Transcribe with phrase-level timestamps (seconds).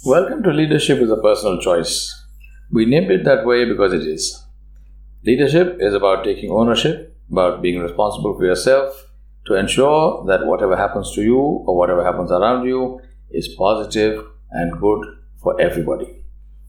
[0.00, 2.24] Welcome to Leadership is a Personal Choice.
[2.72, 4.44] We named it that way because it is.
[5.24, 9.12] Leadership is about taking ownership, about being responsible for yourself
[9.46, 13.00] to ensure that whatever happens to you or whatever happens around you
[13.30, 15.06] is positive and good
[15.40, 16.24] for everybody.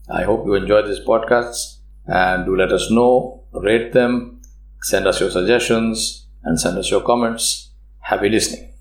[0.08, 4.42] I hope you enjoy these podcasts and do let us know, rate them,
[4.82, 7.70] send us your suggestions, and send us your comments.
[7.98, 8.73] Happy listening.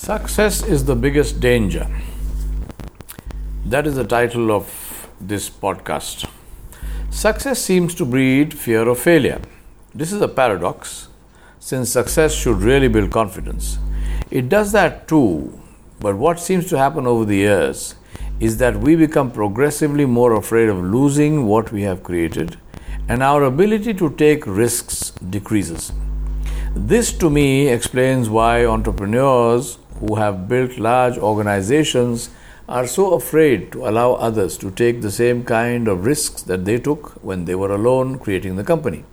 [0.00, 1.86] Success is the biggest danger.
[3.66, 6.24] That is the title of this podcast.
[7.10, 9.40] Success seems to breed fear of failure.
[9.92, 11.08] This is a paradox,
[11.58, 13.78] since success should really build confidence.
[14.30, 15.60] It does that too,
[15.98, 17.96] but what seems to happen over the years
[18.38, 22.56] is that we become progressively more afraid of losing what we have created,
[23.08, 25.92] and our ability to take risks decreases.
[26.76, 32.30] This to me explains why entrepreneurs who have built large organizations
[32.68, 36.78] are so afraid to allow others to take the same kind of risks that they
[36.78, 39.04] took when they were alone creating the company.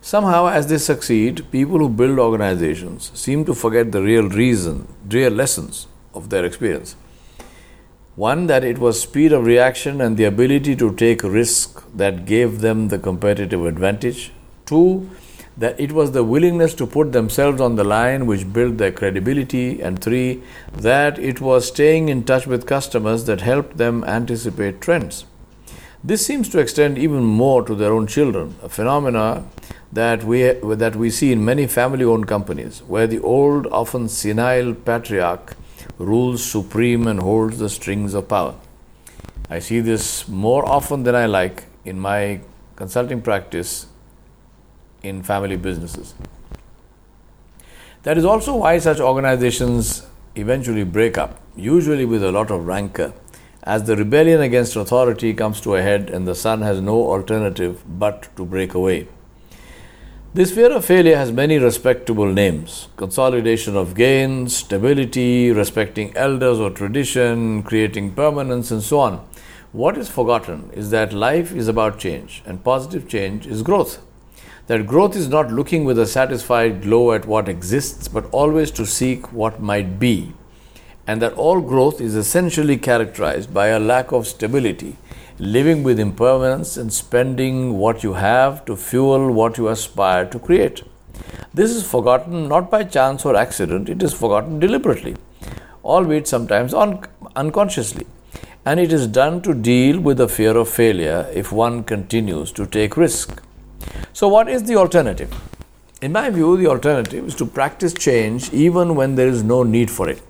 [0.00, 5.30] Somehow, as they succeed, people who build organizations seem to forget the real reason, real
[5.30, 6.96] lessons of their experience.
[8.16, 12.60] One, that it was speed of reaction and the ability to take risk that gave
[12.60, 14.32] them the competitive advantage.
[14.66, 15.08] Two,
[15.56, 19.80] that it was the willingness to put themselves on the line which built their credibility,
[19.80, 20.42] and three,
[20.72, 25.24] that it was staying in touch with customers that helped them anticipate trends.
[26.02, 29.44] This seems to extend even more to their own children, a phenomena
[29.92, 34.72] that we, that we see in many family owned companies, where the old, often senile
[34.72, 35.56] patriarch
[35.98, 38.54] rules supreme and holds the strings of power.
[39.50, 42.40] I see this more often than I like in my
[42.76, 43.86] consulting practice
[45.02, 46.14] in family businesses.
[48.02, 53.12] That is also why such organizations eventually break up, usually with a lot of rancor,
[53.62, 57.82] as the rebellion against authority comes to a head and the son has no alternative
[57.86, 59.06] but to break away.
[60.32, 66.70] This fear of failure has many respectable names consolidation of gains, stability, respecting elders or
[66.70, 69.26] tradition, creating permanence, and so on.
[69.72, 73.98] What is forgotten is that life is about change, and positive change is growth
[74.66, 78.86] that growth is not looking with a satisfied glow at what exists, but always to
[78.86, 80.32] seek what might be,
[81.06, 84.96] and that all growth is essentially characterized by a lack of stability,
[85.38, 90.82] living with impermanence and spending what you have to fuel what you aspire to create.
[91.52, 95.16] This is forgotten not by chance or accident, it is forgotten deliberately,
[95.84, 97.04] albeit sometimes un-
[97.34, 98.06] unconsciously.
[98.64, 102.66] And it is done to deal with the fear of failure if one continues to
[102.66, 103.42] take risk.
[104.12, 105.32] So, what is the alternative?
[106.02, 109.90] In my view, the alternative is to practice change even when there is no need
[109.90, 110.22] for it.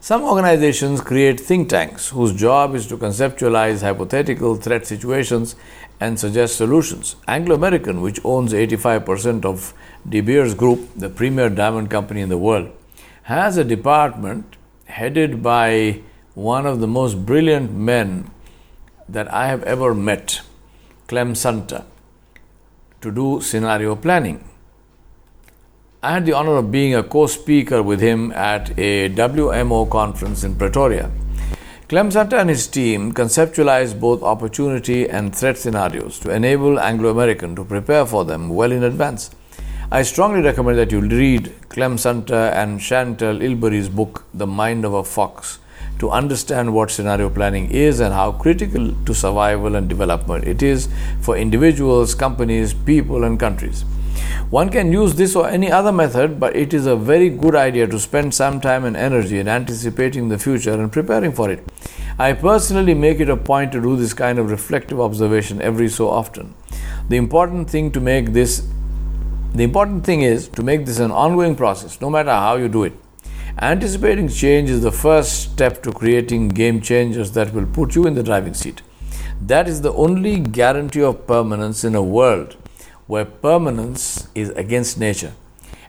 [0.00, 5.56] Some organizations create think tanks whose job is to conceptualize hypothetical threat situations
[6.00, 7.16] and suggest solutions.
[7.28, 9.74] Anglo American, which owns 85% of
[10.08, 12.70] De Beers Group, the premier diamond company in the world,
[13.24, 14.56] has a department
[14.86, 16.00] headed by
[16.34, 18.30] one of the most brilliant men
[19.06, 20.40] that I have ever met,
[21.08, 21.84] Clem Sunter
[23.00, 24.44] to do scenario planning.
[26.02, 30.44] I had the honor of being a co speaker with him at a WMO conference
[30.44, 31.10] in Pretoria.
[31.88, 37.56] Clem Sunter and his team conceptualized both opportunity and threat scenarios to enable Anglo American
[37.56, 39.30] to prepare for them well in advance.
[39.90, 44.94] I strongly recommend that you read Clem Sunter and Chantal Ilbury's book, The Mind of
[44.94, 45.58] a Fox,
[46.00, 50.88] to understand what scenario planning is and how critical to survival and development it is
[51.20, 53.84] for individuals, companies, people, and countries.
[54.50, 57.86] One can use this or any other method, but it is a very good idea
[57.86, 61.64] to spend some time and energy in anticipating the future and preparing for it.
[62.18, 66.08] I personally make it a point to do this kind of reflective observation every so
[66.08, 66.54] often.
[67.08, 68.66] The important thing to make this
[69.52, 72.84] the important thing is to make this an ongoing process, no matter how you do
[72.84, 72.92] it.
[73.58, 78.14] Anticipating change is the first step to creating game changers that will put you in
[78.14, 78.80] the driving seat.
[79.40, 82.56] That is the only guarantee of permanence in a world
[83.06, 85.32] where permanence is against nature.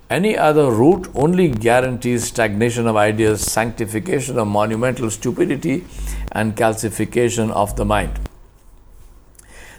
[0.09, 5.85] Any other route only guarantees stagnation of ideas, sanctification of monumental stupidity,
[6.31, 8.19] and calcification of the mind.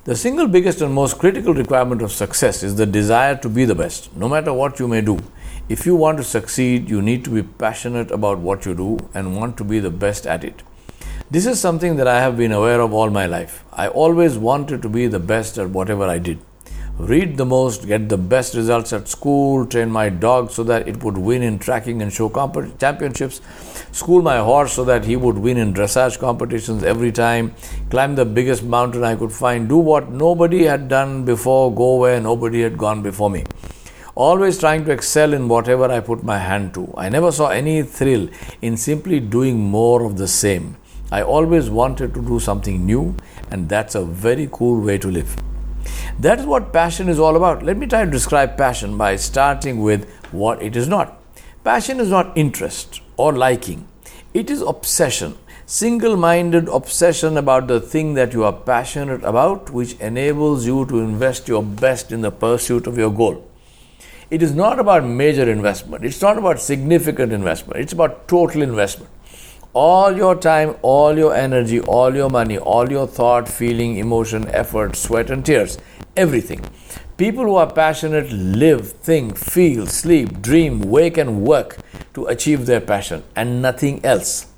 [0.04, 3.74] The single biggest and most critical requirement of success is the desire to be the
[3.74, 5.18] best, no matter what you may do.
[5.72, 9.34] If you want to succeed, you need to be passionate about what you do and
[9.34, 10.62] want to be the best at it.
[11.30, 13.64] This is something that I have been aware of all my life.
[13.72, 16.40] I always wanted to be the best at whatever I did.
[16.98, 21.02] read the most, get the best results at school, train my dog so that it
[21.02, 22.28] would win in tracking and show
[22.78, 23.40] championships,
[23.92, 27.54] school my horse so that he would win in dressage competitions every time,
[27.88, 32.20] climb the biggest mountain I could find, do what nobody had done before, go where
[32.20, 33.44] nobody had gone before me.
[34.14, 36.92] Always trying to excel in whatever I put my hand to.
[36.98, 38.28] I never saw any thrill
[38.60, 40.76] in simply doing more of the same.
[41.10, 43.16] I always wanted to do something new,
[43.50, 45.34] and that's a very cool way to live.
[46.20, 47.62] That is what passion is all about.
[47.62, 51.18] Let me try to describe passion by starting with what it is not.
[51.64, 53.88] Passion is not interest or liking,
[54.34, 55.38] it is obsession.
[55.64, 60.98] Single minded obsession about the thing that you are passionate about, which enables you to
[60.98, 63.48] invest your best in the pursuit of your goal.
[64.32, 69.10] It is not about major investment, it's not about significant investment, it's about total investment
[69.74, 74.96] all your time, all your energy, all your money, all your thought, feeling, emotion, effort,
[74.96, 75.78] sweat, and tears.
[76.16, 76.60] Everything.
[77.16, 81.78] People who are passionate live, think, feel, sleep, dream, wake, and work
[82.14, 84.51] to achieve their passion and nothing else.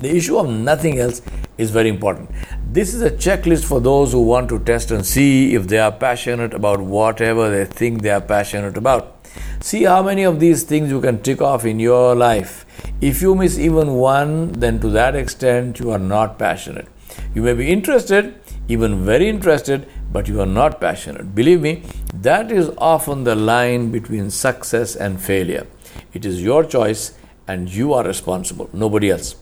[0.00, 1.22] The issue of nothing else
[1.56, 2.30] is very important.
[2.72, 5.92] This is a checklist for those who want to test and see if they are
[5.92, 9.16] passionate about whatever they think they are passionate about.
[9.60, 12.66] See how many of these things you can tick off in your life
[13.00, 16.86] if you miss even one, then to that extent you are not passionate.
[17.34, 18.34] You may be interested,
[18.68, 21.34] even very interested, but you are not passionate.
[21.34, 21.82] Believe me,
[22.12, 25.66] that is often the line between success and failure.
[26.12, 27.14] It is your choice
[27.48, 29.36] and you are responsible, nobody else.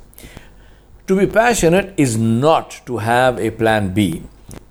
[1.09, 4.25] To be passionate is not to have a plan B.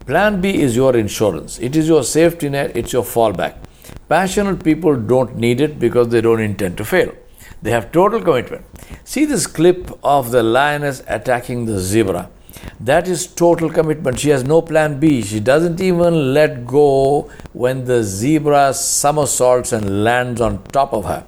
[0.05, 3.55] Plan B is your insurance, it is your safety net, it's your fallback.
[4.07, 7.11] Passionate people don't need it because they don't intend to fail.
[7.63, 8.65] They have total commitment.
[9.03, 12.29] See this clip of the lioness attacking the zebra.
[12.79, 14.19] That is total commitment.
[14.19, 15.23] She has no plan B.
[15.23, 21.25] She doesn't even let go when the zebra somersaults and lands on top of her.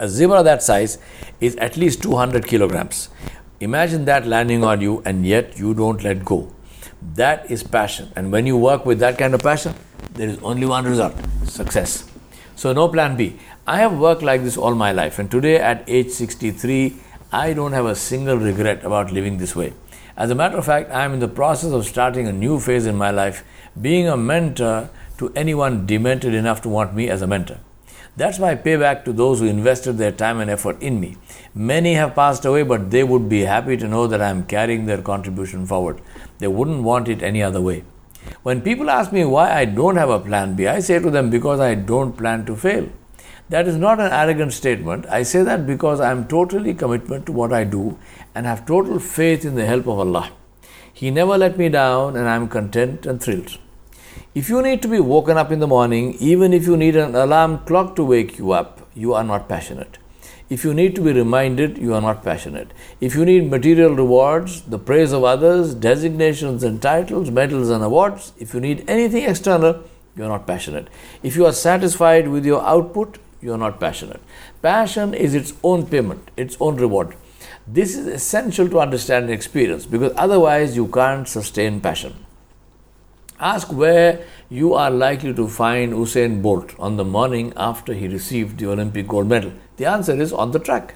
[0.00, 0.96] A zebra that size
[1.38, 3.10] is at least 200 kilograms.
[3.64, 6.52] Imagine that landing on you, and yet you don't let go.
[7.14, 8.10] That is passion.
[8.14, 9.74] And when you work with that kind of passion,
[10.12, 11.14] there is only one result
[11.44, 12.04] success.
[12.56, 13.38] So, no plan B.
[13.66, 16.96] I have worked like this all my life, and today at age 63,
[17.32, 19.72] I don't have a single regret about living this way.
[20.14, 22.84] As a matter of fact, I am in the process of starting a new phase
[22.84, 23.44] in my life,
[23.80, 27.60] being a mentor to anyone demented enough to want me as a mentor.
[28.16, 31.16] That's my payback to those who invested their time and effort in me.
[31.52, 34.86] Many have passed away, but they would be happy to know that I am carrying
[34.86, 36.00] their contribution forward.
[36.38, 37.82] They wouldn't want it any other way.
[38.44, 41.28] When people ask me why I don't have a plan B, I say to them
[41.28, 42.88] because I don't plan to fail.
[43.48, 45.06] That is not an arrogant statement.
[45.06, 47.98] I say that because I am totally committed to what I do
[48.34, 50.30] and have total faith in the help of Allah.
[50.92, 53.58] He never let me down and I am content and thrilled.
[54.34, 57.14] If you need to be woken up in the morning, even if you need an
[57.14, 59.98] alarm clock to wake you up, you are not passionate.
[60.50, 62.72] If you need to be reminded, you are not passionate.
[63.00, 68.32] If you need material rewards, the praise of others, designations and titles, medals and awards,
[68.36, 69.84] if you need anything external,
[70.16, 70.88] you are not passionate.
[71.22, 74.20] If you are satisfied with your output, you are not passionate.
[74.62, 77.14] Passion is its own payment, its own reward.
[77.68, 82.23] This is essential to understand and experience because otherwise you can't sustain passion.
[83.40, 88.58] Ask where you are likely to find Usain Bolt on the morning after he received
[88.58, 89.52] the Olympic gold medal.
[89.76, 90.94] The answer is on the track.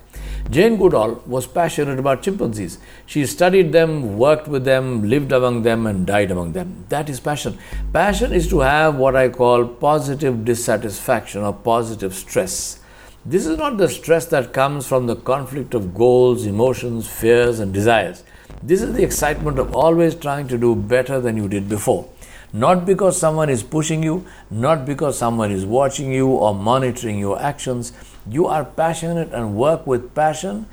[0.48, 2.78] Jane Goodall was passionate about chimpanzees.
[3.06, 6.84] She studied them, worked with them, lived among them, and died among them.
[6.90, 7.58] That is passion.
[7.92, 12.78] Passion is to have what I call positive dissatisfaction or positive stress.
[13.26, 17.74] This is not the stress that comes from the conflict of goals, emotions, fears, and
[17.74, 18.22] desires.
[18.62, 22.08] This is the excitement of always trying to do better than you did before.
[22.52, 27.40] Not because someone is pushing you, not because someone is watching you or monitoring your
[27.40, 27.92] actions.
[28.28, 30.66] You are passionate and work with passion,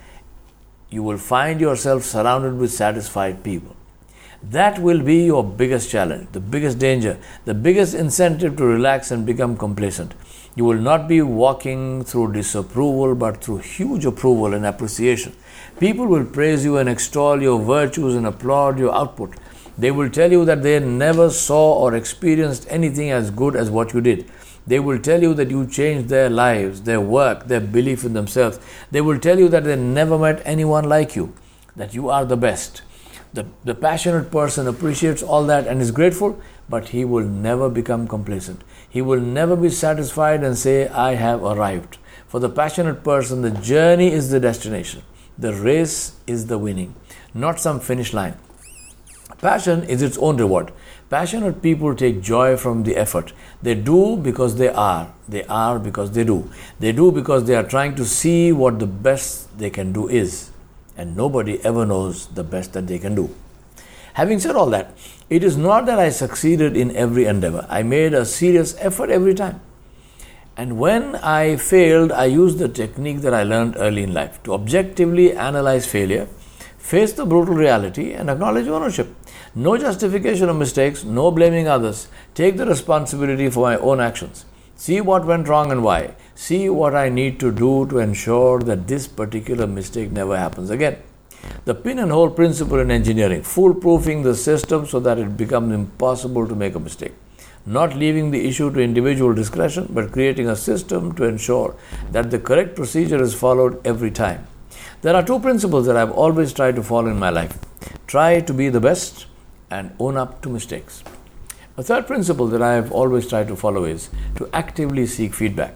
[0.89, 3.75] you will find yourself surrounded with satisfied people.
[4.43, 9.25] That will be your biggest challenge, the biggest danger, the biggest incentive to relax and
[9.25, 10.13] become complacent.
[10.55, 15.35] You will not be walking through disapproval, but through huge approval and appreciation.
[15.79, 19.33] People will praise you and extol your virtues and applaud your output.
[19.77, 23.93] They will tell you that they never saw or experienced anything as good as what
[23.93, 24.29] you did.
[24.67, 28.59] They will tell you that you changed their lives, their work, their belief in themselves.
[28.89, 31.33] They will tell you that they never met anyone like you,
[31.75, 32.81] that you are the best.
[33.33, 36.39] The, the passionate person appreciates all that and is grateful,
[36.69, 38.63] but he will never become complacent.
[38.89, 41.97] He will never be satisfied and say, I have arrived.
[42.27, 45.03] For the passionate person, the journey is the destination,
[45.37, 46.95] the race is the winning,
[47.33, 48.37] not some finish line.
[49.39, 50.71] Passion is its own reward.
[51.09, 53.33] Passionate people take joy from the effort.
[53.61, 55.13] They do because they are.
[55.27, 56.49] They are because they do.
[56.79, 60.51] They do because they are trying to see what the best they can do is.
[60.97, 63.29] And nobody ever knows the best that they can do.
[64.13, 64.93] Having said all that,
[65.29, 67.65] it is not that I succeeded in every endeavor.
[67.69, 69.59] I made a serious effort every time.
[70.57, 74.53] And when I failed, I used the technique that I learned early in life to
[74.53, 76.27] objectively analyze failure,
[76.77, 79.13] face the brutal reality, and acknowledge ownership.
[79.57, 82.09] No justification of mistakes, no blaming others.
[82.33, 84.43] Take the responsibility for my own actions.
[84.75, 86.15] See what went wrong and why.
[86.35, 90.97] See what I need to do to ensure that this particular mistake never happens again.
[91.63, 96.47] The pin and hole principle in engineering, foolproofing the system so that it becomes impossible
[96.49, 97.13] to make a mistake
[97.65, 101.75] not leaving the issue to individual discretion, but creating a system to ensure
[102.11, 104.45] that the correct procedure is followed every time.
[105.01, 107.57] There are two principles that I've always tried to follow in my life
[108.07, 109.25] try to be the best
[109.69, 111.03] and own up to mistakes.
[111.77, 115.75] A third principle that I have always tried to follow is to actively seek feedback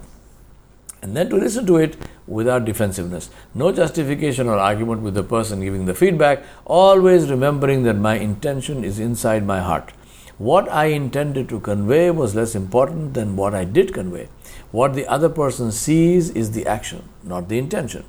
[1.02, 3.30] and then to listen to it without defensiveness.
[3.54, 8.84] No justification or argument with the person giving the feedback, always remembering that my intention
[8.84, 9.92] is inside my heart.
[10.38, 14.30] What I intended to convey was less important than what I did convey.
[14.72, 18.06] What the other person sees is the action, not the intention.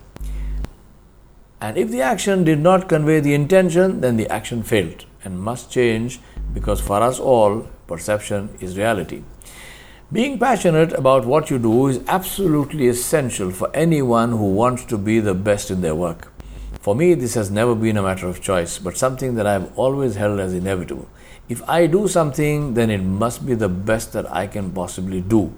[1.60, 5.70] And if the action did not convey the intention, then the action failed and must
[5.70, 6.20] change
[6.54, 9.22] because for us all, perception is reality.
[10.10, 15.20] Being passionate about what you do is absolutely essential for anyone who wants to be
[15.20, 16.32] the best in their work.
[16.80, 19.78] For me, this has never been a matter of choice, but something that I have
[19.78, 21.08] always held as inevitable.
[21.48, 25.52] If I do something, then it must be the best that I can possibly do.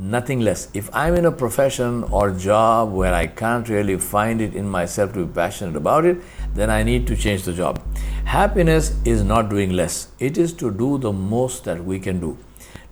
[0.00, 0.68] Nothing less.
[0.74, 5.12] If I'm in a profession or job where I can't really find it in myself
[5.14, 6.18] to be passionate about it,
[6.54, 7.82] then I need to change the job.
[8.24, 12.38] Happiness is not doing less, it is to do the most that we can do,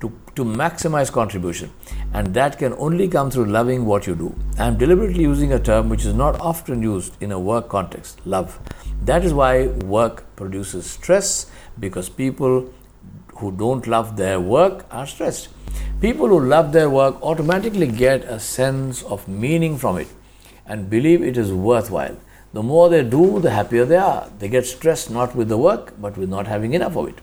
[0.01, 1.71] to, to maximize contribution.
[2.13, 4.35] And that can only come through loving what you do.
[4.59, 8.59] I'm deliberately using a term which is not often used in a work context love.
[9.03, 11.49] That is why work produces stress
[11.79, 12.69] because people
[13.39, 15.49] who don't love their work are stressed.
[16.01, 20.09] People who love their work automatically get a sense of meaning from it
[20.67, 22.17] and believe it is worthwhile.
[22.53, 24.31] The more they do, the happier they are.
[24.39, 27.19] They get stressed not with the work, but with not having enough of it.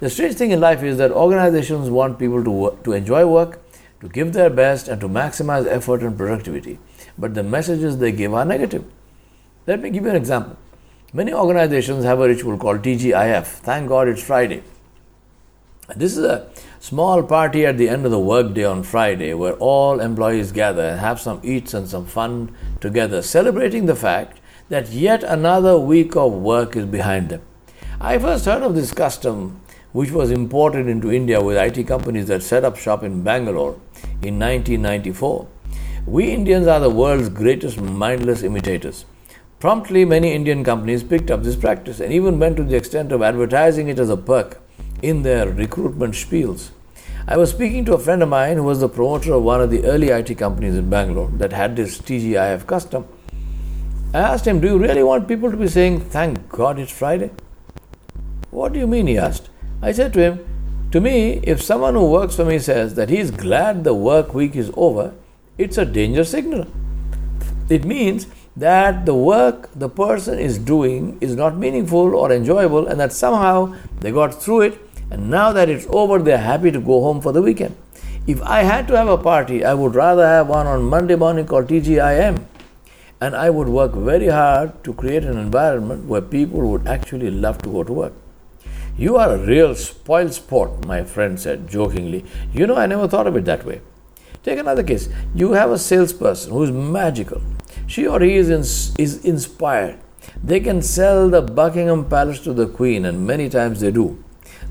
[0.00, 3.60] The strange thing in life is that organizations want people to, work, to enjoy work,
[4.00, 6.78] to give their best, and to maximize effort and productivity.
[7.16, 8.84] But the messages they give are negative.
[9.66, 10.56] Let me give you an example.
[11.14, 13.46] Many organizations have a ritual called TGIF.
[13.46, 14.62] Thank God it's Friday.
[15.94, 16.48] This is a
[16.80, 20.98] small party at the end of the workday on Friday where all employees gather and
[20.98, 26.32] have some eats and some fun together, celebrating the fact that yet another week of
[26.32, 27.42] work is behind them.
[28.00, 29.60] I first heard of this custom,
[29.92, 33.78] which was imported into India with IT companies that set up shop in Bangalore
[34.22, 35.46] in 1994.
[36.04, 39.04] We Indians are the world's greatest mindless imitators.
[39.60, 43.22] Promptly, many Indian companies picked up this practice and even went to the extent of
[43.22, 44.60] advertising it as a perk
[45.02, 46.70] in their recruitment spiels.
[47.28, 49.70] I was speaking to a friend of mine who was the promoter of one of
[49.70, 53.06] the early IT companies in Bangalore that had this TGIF custom.
[54.14, 57.30] I asked him, Do you really want people to be saying, Thank God it's Friday?
[58.50, 59.08] What do you mean?
[59.08, 59.50] he asked.
[59.82, 63.18] I said to him, To me, if someone who works for me says that he
[63.18, 65.12] is glad the work week is over,
[65.58, 66.66] it's a danger signal.
[67.68, 72.98] It means that the work the person is doing is not meaningful or enjoyable and
[73.00, 77.00] that somehow they got through it and now that it's over they're happy to go
[77.00, 77.76] home for the weekend.
[78.26, 81.46] If I had to have a party, I would rather have one on Monday morning
[81.46, 82.44] called TGIM.
[83.20, 87.58] And I would work very hard to create an environment where people would actually love
[87.62, 88.12] to go to work.
[88.98, 92.24] You are a real spoil sport, my friend said jokingly.
[92.52, 93.80] You know, I never thought of it that way.
[94.42, 95.08] Take another case.
[95.34, 97.40] You have a salesperson who is magical
[97.86, 98.50] she or he is,
[98.98, 99.98] is inspired.
[100.42, 104.22] They can sell the Buckingham Palace to the Queen, and many times they do.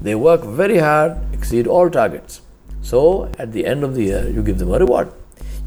[0.01, 2.41] They work very hard, exceed all targets.
[2.81, 5.11] So, at the end of the year, you give them a reward.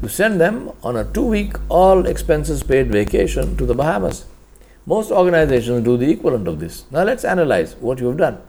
[0.01, 4.25] You send them on a two week, all expenses paid vacation to the Bahamas.
[4.85, 6.85] Most organizations do the equivalent of this.
[6.89, 8.41] Now, let's analyze what you have done.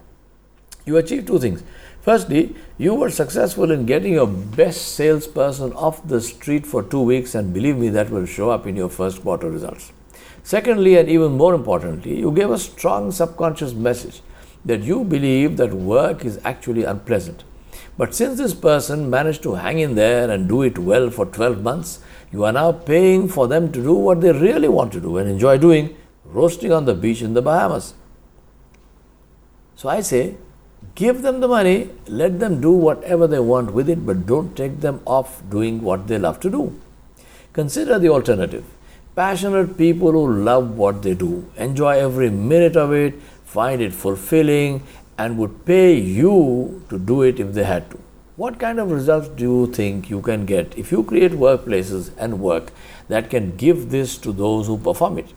[0.86, 1.62] You achieve two things.
[2.00, 7.34] Firstly, you were successful in getting your best salesperson off the street for two weeks,
[7.34, 9.92] and believe me, that will show up in your first quarter results.
[10.42, 14.22] Secondly, and even more importantly, you gave a strong subconscious message
[14.64, 17.44] that you believe that work is actually unpleasant.
[17.96, 21.62] But since this person managed to hang in there and do it well for 12
[21.62, 22.00] months,
[22.32, 25.28] you are now paying for them to do what they really want to do and
[25.28, 27.94] enjoy doing roasting on the beach in the Bahamas.
[29.74, 30.36] So I say,
[30.94, 34.80] Give them the money, let them do whatever they want with it, but don't take
[34.80, 36.78] them off doing what they love to do.
[37.52, 38.64] Consider the alternative.
[39.14, 43.14] Passionate people who love what they do, enjoy every minute of it,
[43.52, 44.82] find it fulfilling,
[45.18, 47.98] and would pay you to do it if they had to.
[48.36, 52.40] What kind of results do you think you can get if you create workplaces and
[52.40, 52.70] work
[53.08, 55.34] that can give this to those who perform it?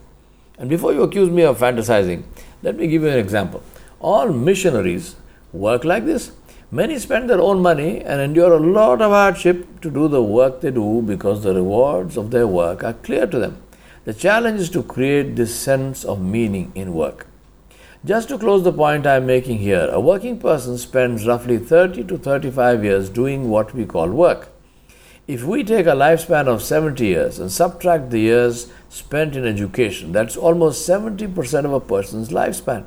[0.58, 2.24] And before you accuse me of fantasizing,
[2.62, 3.62] let me give you an example.
[4.00, 5.16] All missionaries
[5.52, 6.32] work like this.
[6.72, 10.62] Many spend their own money and endure a lot of hardship to do the work
[10.62, 13.62] they do because the rewards of their work are clear to them.
[14.06, 17.28] The challenge is to create this sense of meaning in work.
[18.06, 22.04] Just to close the point I am making here, a working person spends roughly 30
[22.04, 24.50] to 35 years doing what we call work.
[25.26, 30.12] If we take a lifespan of 70 years and subtract the years spent in education,
[30.12, 32.84] that's almost 70% of a person's lifespan.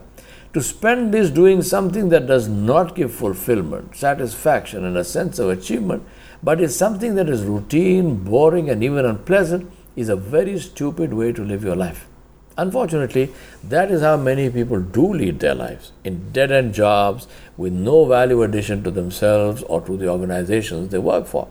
[0.53, 5.49] To spend this doing something that does not give fulfillment, satisfaction, and a sense of
[5.49, 6.03] achievement,
[6.43, 11.33] but is something that is routine, boring, and even unpleasant, is a very stupid way
[11.33, 12.07] to live your life.
[12.59, 13.33] Unfortunately,
[13.63, 18.07] that is how many people do lead their lives in dead end jobs with no
[18.07, 21.49] value addition to themselves or to the organizations they work for.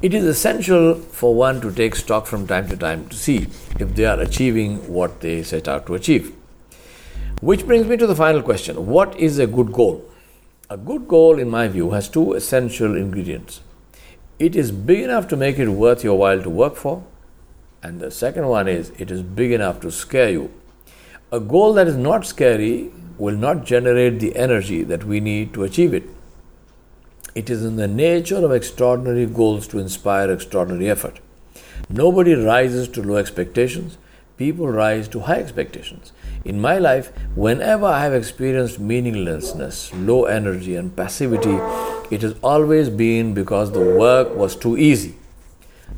[0.00, 3.48] It is essential for one to take stock from time to time to see
[3.78, 6.34] if they are achieving what they set out to achieve.
[7.40, 10.04] Which brings me to the final question What is a good goal?
[10.70, 13.60] A good goal, in my view, has two essential ingredients.
[14.38, 17.02] It is big enough to make it worth your while to work for,
[17.82, 20.50] and the second one is it is big enough to scare you.
[21.30, 25.64] A goal that is not scary will not generate the energy that we need to
[25.64, 26.04] achieve it.
[27.34, 31.20] It is in the nature of extraordinary goals to inspire extraordinary effort.
[31.88, 33.98] Nobody rises to low expectations,
[34.36, 36.12] people rise to high expectations.
[36.44, 41.58] In my life, whenever I have experienced meaninglessness, low energy, and passivity,
[42.10, 45.16] it has always been because the work was too easy.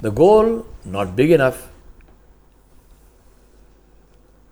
[0.01, 1.70] The goal not big enough,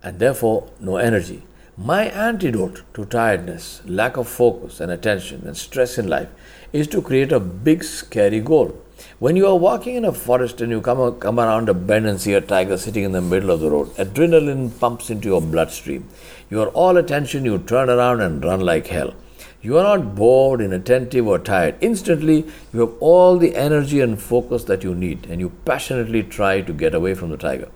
[0.03, 1.43] and therefore no energy.
[1.77, 6.29] My antidote to tiredness, lack of focus and attention, and stress in life
[6.73, 8.77] is to create a big, scary goal.
[9.21, 12.21] When you are walking in a forest and you come, come around a bend and
[12.21, 16.09] see a tiger sitting in the middle of the road, adrenaline pumps into your bloodstream.
[16.51, 19.15] You are all attention, you turn around and run like hell.
[19.61, 21.77] You are not bored, inattentive, or tired.
[21.81, 26.61] Instantly, you have all the energy and focus that you need, and you passionately try
[26.61, 27.69] to get away from the tiger.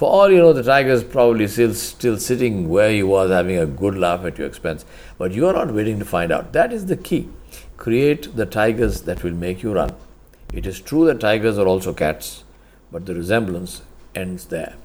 [0.00, 3.58] For all you know, the tiger is probably still, still sitting where he was, having
[3.58, 4.86] a good laugh at your expense.
[5.18, 6.54] But you are not waiting to find out.
[6.54, 7.28] That is the key.
[7.76, 9.94] Create the tigers that will make you run.
[10.54, 12.44] It is true that tigers are also cats,
[12.90, 13.82] but the resemblance
[14.14, 14.76] ends there.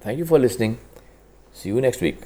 [0.00, 0.78] Thank you for listening.
[1.52, 2.20] See you next week.